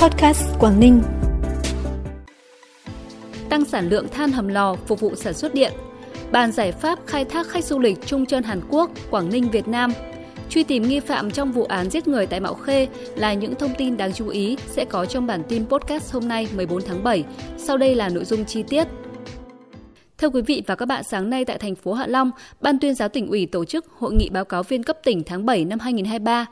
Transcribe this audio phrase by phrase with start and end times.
[0.00, 1.02] Podcast Quảng Ninh.
[3.48, 5.72] Tăng sản lượng than hầm lò phục vụ sản xuất điện.
[6.32, 9.68] Bàn giải pháp khai thác khách du lịch Trung Trơn Hàn Quốc, Quảng Ninh Việt
[9.68, 9.92] Nam.
[10.48, 13.74] Truy tìm nghi phạm trong vụ án giết người tại Mạo Khê là những thông
[13.78, 17.24] tin đáng chú ý sẽ có trong bản tin podcast hôm nay 14 tháng 7.
[17.56, 18.84] Sau đây là nội dung chi tiết.
[20.18, 22.30] Thưa quý vị và các bạn, sáng nay tại thành phố Hạ Long,
[22.60, 25.46] Ban tuyên giáo tỉnh ủy tổ chức hội nghị báo cáo viên cấp tỉnh tháng
[25.46, 26.46] 7 năm 2023.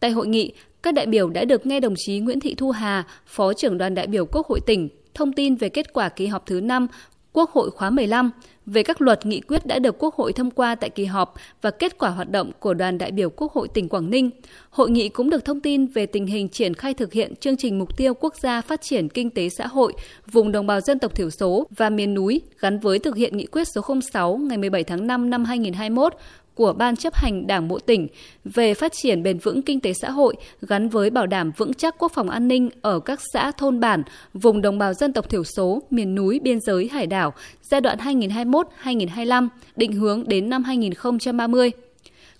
[0.00, 0.52] Tại hội nghị,
[0.82, 3.94] các đại biểu đã được nghe đồng chí Nguyễn Thị Thu Hà, Phó trưởng đoàn
[3.94, 6.86] đại biểu Quốc hội tỉnh, thông tin về kết quả kỳ họp thứ 5
[7.34, 8.30] Quốc hội khóa 15
[8.66, 11.70] về các luật nghị quyết đã được Quốc hội thông qua tại kỳ họp và
[11.70, 14.30] kết quả hoạt động của đoàn đại biểu Quốc hội tỉnh Quảng Ninh.
[14.70, 17.78] Hội nghị cũng được thông tin về tình hình triển khai thực hiện chương trình
[17.78, 19.92] mục tiêu quốc gia phát triển kinh tế xã hội
[20.32, 23.46] vùng đồng bào dân tộc thiểu số và miền núi gắn với thực hiện nghị
[23.46, 23.82] quyết số
[24.12, 26.14] 06 ngày 17 tháng 5 năm 2021
[26.54, 28.08] của Ban chấp hành Đảng Bộ tỉnh
[28.44, 31.94] về phát triển bền vững kinh tế xã hội gắn với bảo đảm vững chắc
[31.98, 34.02] quốc phòng an ninh ở các xã thôn bản,
[34.34, 37.32] vùng đồng bào dân tộc thiểu số, miền núi, biên giới, hải đảo
[37.70, 41.70] giai đoạn 2021-2025, định hướng đến năm 2030.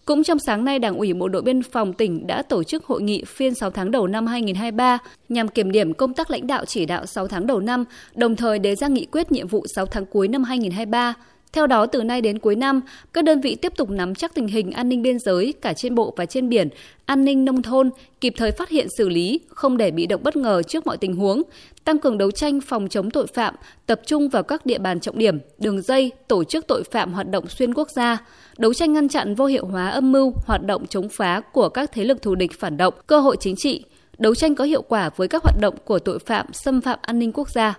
[0.05, 3.03] Cũng trong sáng nay, Đảng ủy Bộ đội Biên phòng tỉnh đã tổ chức hội
[3.03, 6.87] nghị phiên 6 tháng đầu năm 2023 nhằm kiểm điểm công tác lãnh đạo chỉ
[6.87, 7.85] đạo 6 tháng đầu năm,
[8.15, 11.15] đồng thời đề ra nghị quyết nhiệm vụ 6 tháng cuối năm 2023
[11.55, 12.81] theo đó, từ nay đến cuối năm,
[13.13, 15.95] các đơn vị tiếp tục nắm chắc tình hình an ninh biên giới cả trên
[15.95, 16.69] bộ và trên biển,
[17.07, 20.37] an ninh nông thôn, kịp thời phát hiện xử lý, không để bị động bất
[20.37, 21.43] ngờ trước mọi tình huống,
[21.85, 23.55] tăng cường đấu tranh phòng chống tội phạm,
[23.87, 27.31] tập trung vào các địa bàn trọng điểm, đường dây, tổ chức tội phạm hoạt
[27.31, 28.19] động xuyên quốc gia,
[28.59, 31.93] đấu tranh ngăn chặn vô hiệu hóa âm mưu, hoạt động chống phá của các
[31.93, 33.85] thế lực thù địch phản động, cơ hội chính trị,
[34.19, 37.19] đấu tranh có hiệu quả với các hoạt động của tội phạm xâm phạm an
[37.19, 37.75] ninh quốc gia.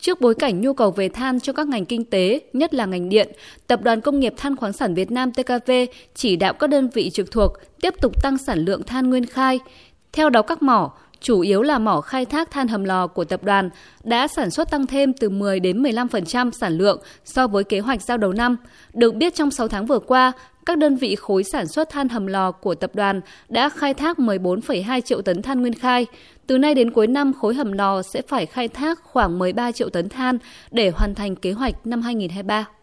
[0.00, 3.08] Trước bối cảnh nhu cầu về than cho các ngành kinh tế, nhất là ngành
[3.08, 3.28] điện,
[3.66, 5.70] Tập đoàn Công nghiệp Than khoáng sản Việt Nam TKV
[6.14, 9.60] chỉ đạo các đơn vị trực thuộc tiếp tục tăng sản lượng than nguyên khai.
[10.12, 13.44] Theo đó các mỏ, chủ yếu là mỏ khai thác than hầm lò của tập
[13.44, 13.70] đoàn,
[14.04, 18.02] đã sản xuất tăng thêm từ 10 đến 15% sản lượng so với kế hoạch
[18.02, 18.56] giao đầu năm.
[18.94, 20.32] Được biết trong 6 tháng vừa qua,
[20.66, 24.18] các đơn vị khối sản xuất than hầm lò của tập đoàn đã khai thác
[24.18, 26.06] 14,2 triệu tấn than nguyên khai.
[26.46, 29.90] Từ nay đến cuối năm, khối hầm lò sẽ phải khai thác khoảng 13 triệu
[29.90, 30.38] tấn than
[30.70, 32.77] để hoàn thành kế hoạch năm 2023.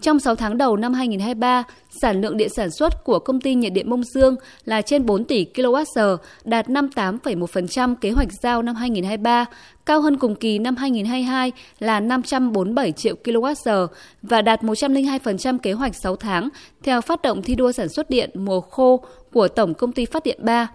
[0.00, 1.64] Trong 6 tháng đầu năm 2023,
[2.02, 5.24] sản lượng điện sản xuất của công ty nhiệt điện Mông Dương là trên 4
[5.24, 9.44] tỷ kWh, đạt 58,1% kế hoạch giao năm 2023,
[9.86, 13.86] cao hơn cùng kỳ năm 2022 là 547 triệu kWh
[14.22, 16.48] và đạt 102% kế hoạch 6 tháng
[16.82, 20.24] theo phát động thi đua sản xuất điện mùa khô của Tổng công ty Phát
[20.24, 20.68] điện 3.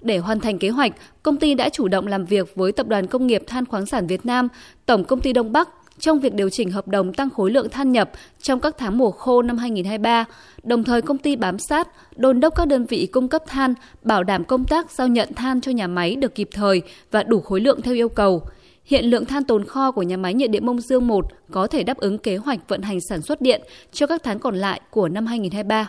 [0.00, 0.92] Để hoàn thành kế hoạch,
[1.22, 4.06] công ty đã chủ động làm việc với Tập đoàn Công nghiệp Than khoáng sản
[4.06, 4.48] Việt Nam,
[4.86, 5.68] Tổng công ty Đông Bắc
[6.00, 8.10] trong việc điều chỉnh hợp đồng tăng khối lượng than nhập
[8.42, 10.24] trong các tháng mùa khô năm 2023.
[10.62, 14.24] Đồng thời công ty bám sát, đôn đốc các đơn vị cung cấp than, bảo
[14.24, 17.60] đảm công tác giao nhận than cho nhà máy được kịp thời và đủ khối
[17.60, 18.42] lượng theo yêu cầu.
[18.84, 21.82] Hiện lượng than tồn kho của nhà máy nhiệt điện Mông Dương 1 có thể
[21.82, 23.60] đáp ứng kế hoạch vận hành sản xuất điện
[23.92, 25.88] cho các tháng còn lại của năm 2023.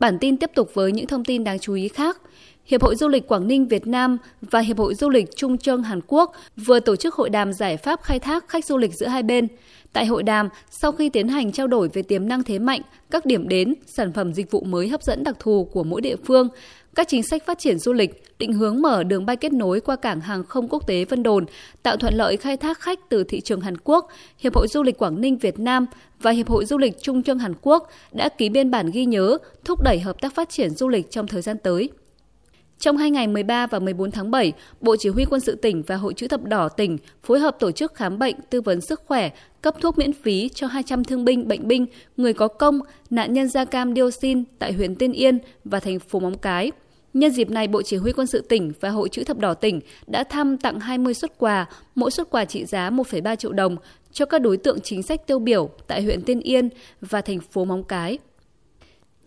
[0.00, 2.20] Bản tin tiếp tục với những thông tin đáng chú ý khác.
[2.68, 5.82] Hiệp hội Du lịch Quảng Ninh Việt Nam và Hiệp hội Du lịch Trung Trương
[5.82, 9.06] Hàn Quốc vừa tổ chức hội đàm giải pháp khai thác khách du lịch giữa
[9.06, 9.48] hai bên.
[9.92, 12.80] Tại hội đàm, sau khi tiến hành trao đổi về tiềm năng thế mạnh,
[13.10, 16.16] các điểm đến, sản phẩm dịch vụ mới hấp dẫn đặc thù của mỗi địa
[16.24, 16.48] phương,
[16.94, 19.96] các chính sách phát triển du lịch, định hướng mở đường bay kết nối qua
[19.96, 21.44] cảng hàng không quốc tế Vân Đồn,
[21.82, 24.08] tạo thuận lợi khai thác khách từ thị trường Hàn Quốc,
[24.38, 25.86] Hiệp hội Du lịch Quảng Ninh Việt Nam
[26.20, 29.38] và Hiệp hội Du lịch Trung Trương Hàn Quốc đã ký biên bản ghi nhớ
[29.64, 31.90] thúc đẩy hợp tác phát triển du lịch trong thời gian tới.
[32.78, 35.96] Trong hai ngày 13 và 14 tháng 7, Bộ Chỉ huy Quân sự tỉnh và
[35.96, 39.30] Hội chữ thập đỏ tỉnh phối hợp tổ chức khám bệnh, tư vấn sức khỏe,
[39.62, 42.80] cấp thuốc miễn phí cho 200 thương binh, bệnh binh, người có công,
[43.10, 46.72] nạn nhân da cam dioxin tại huyện Tiên Yên và thành phố Móng Cái.
[47.14, 49.80] Nhân dịp này, Bộ Chỉ huy Quân sự tỉnh và Hội chữ thập đỏ tỉnh
[50.06, 53.76] đã thăm tặng 20 xuất quà, mỗi xuất quà trị giá 1,3 triệu đồng
[54.12, 56.68] cho các đối tượng chính sách tiêu biểu tại huyện Tiên Yên
[57.00, 58.18] và thành phố Móng Cái.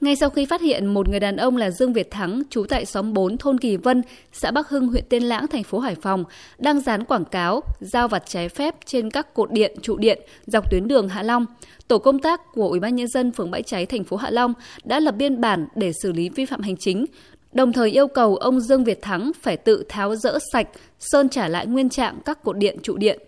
[0.01, 2.85] Ngay sau khi phát hiện một người đàn ông là Dương Việt Thắng, trú tại
[2.85, 4.01] xóm 4 thôn Kỳ Vân,
[4.31, 6.23] xã Bắc Hưng, huyện Tiên Lãng, thành phố Hải Phòng,
[6.57, 10.71] đang dán quảng cáo giao vặt trái phép trên các cột điện, trụ điện dọc
[10.71, 11.45] tuyến đường Hạ Long,
[11.87, 14.53] tổ công tác của Ủy ban nhân dân phường Bãi Cháy thành phố Hạ Long
[14.83, 17.05] đã lập biên bản để xử lý vi phạm hành chính,
[17.53, 20.67] đồng thời yêu cầu ông Dương Việt Thắng phải tự tháo rỡ sạch,
[20.99, 23.19] sơn trả lại nguyên trạng các cột điện, trụ điện.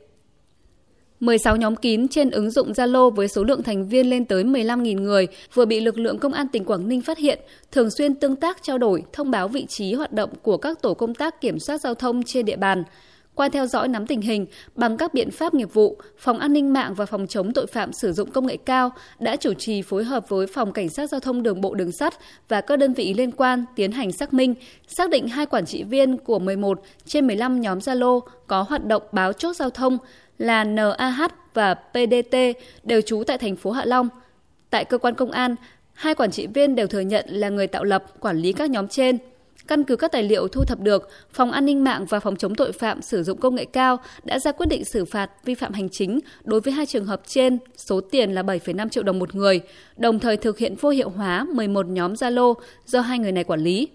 [1.26, 5.02] 16 nhóm kín trên ứng dụng Zalo với số lượng thành viên lên tới 15.000
[5.02, 7.40] người vừa bị lực lượng công an tỉnh Quảng Ninh phát hiện,
[7.72, 10.94] thường xuyên tương tác trao đổi, thông báo vị trí hoạt động của các tổ
[10.94, 12.84] công tác kiểm soát giao thông trên địa bàn.
[13.36, 16.74] Qua theo dõi nắm tình hình, bằng các biện pháp nghiệp vụ, Phòng An ninh
[16.74, 20.04] mạng và Phòng chống tội phạm sử dụng công nghệ cao đã chủ trì phối
[20.04, 22.14] hợp với Phòng Cảnh sát Giao thông Đường bộ Đường sắt
[22.50, 24.56] và các đơn vị liên quan tiến hành xác minh,
[24.88, 29.04] xác định hai quản trị viên của 11 trên 15 nhóm Zalo có hoạt động
[29.12, 29.98] báo chốt giao thông
[30.38, 31.22] là NAH
[31.54, 32.38] và PDT
[32.84, 34.10] đều trú tại thành phố Hạ Long.
[34.70, 35.56] Tại cơ quan công an,
[35.94, 38.88] hai quản trị viên đều thừa nhận là người tạo lập, quản lý các nhóm
[38.88, 39.18] trên–
[39.68, 42.56] Căn cứ các tài liệu thu thập được, Phòng An ninh mạng và Phòng chống
[42.56, 45.74] tội phạm sử dụng công nghệ cao đã ra quyết định xử phạt vi phạm
[45.74, 49.36] hành chính đối với hai trường hợp trên, số tiền là 7,5 triệu đồng một
[49.36, 49.62] người,
[49.98, 52.54] đồng thời thực hiện vô hiệu hóa 11 nhóm Zalo
[52.86, 53.88] do hai người này quản lý.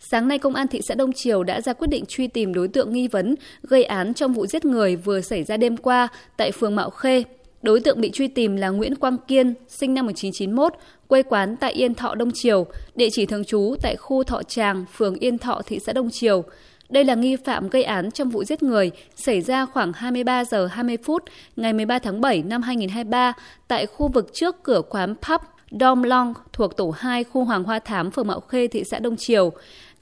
[0.00, 2.68] Sáng nay, Công an thị xã Đông Triều đã ra quyết định truy tìm đối
[2.68, 6.52] tượng nghi vấn gây án trong vụ giết người vừa xảy ra đêm qua tại
[6.52, 7.24] phường Mạo Khê.
[7.62, 10.74] Đối tượng bị truy tìm là Nguyễn Quang Kiên, sinh năm 1991,
[11.06, 14.84] quê quán tại Yên Thọ Đông Triều, địa chỉ thường trú tại khu Thọ Tràng,
[14.92, 16.44] phường Yên Thọ, thị xã Đông Triều.
[16.88, 20.66] Đây là nghi phạm gây án trong vụ giết người xảy ra khoảng 23 giờ
[20.66, 21.22] 20 phút
[21.56, 23.32] ngày 13 tháng 7 năm 2023
[23.68, 25.40] tại khu vực trước cửa quán pub
[25.70, 29.16] Dom Long thuộc tổ 2 khu Hoàng Hoa Thám, phường Mạo Khê, thị xã Đông
[29.16, 29.52] Triều.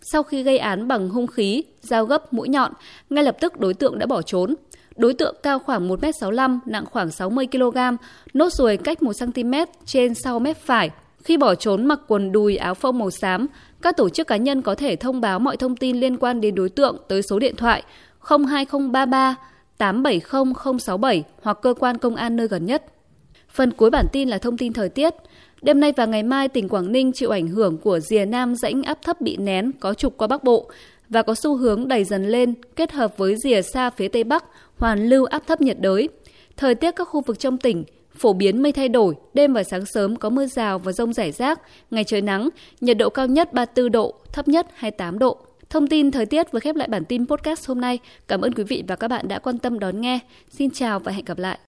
[0.02, 2.72] Sau khi gây án bằng hung khí, dao gấp, mũi nhọn,
[3.10, 4.54] ngay lập tức đối tượng đã bỏ trốn.
[4.96, 7.78] Đối tượng cao khoảng 1m65, nặng khoảng 60 kg,
[8.34, 10.90] nốt ruồi cách 1cm trên sau mép phải.
[11.24, 13.46] Khi bỏ trốn mặc quần đùi áo phông màu xám,
[13.82, 16.54] các tổ chức cá nhân có thể thông báo mọi thông tin liên quan đến
[16.54, 17.82] đối tượng tới số điện thoại
[18.20, 19.36] 02033
[19.78, 22.84] 870067 hoặc cơ quan công an nơi gần nhất.
[23.50, 25.14] Phần cuối bản tin là thông tin thời tiết.
[25.62, 28.82] Đêm nay và ngày mai, tỉnh Quảng Ninh chịu ảnh hưởng của rìa nam rãnh
[28.82, 30.70] áp thấp bị nén có trục qua Bắc Bộ
[31.08, 34.44] và có xu hướng đầy dần lên kết hợp với rìa xa phía Tây Bắc
[34.76, 36.08] hoàn lưu áp thấp nhiệt đới.
[36.56, 39.86] Thời tiết các khu vực trong tỉnh phổ biến mây thay đổi, đêm và sáng
[39.86, 41.60] sớm có mưa rào và rông rải rác,
[41.90, 42.48] ngày trời nắng,
[42.80, 45.38] nhiệt độ cao nhất 34 độ, thấp nhất 28 độ.
[45.70, 47.98] Thông tin thời tiết vừa khép lại bản tin podcast hôm nay.
[48.28, 50.18] Cảm ơn quý vị và các bạn đã quan tâm đón nghe.
[50.50, 51.58] Xin chào và hẹn gặp lại.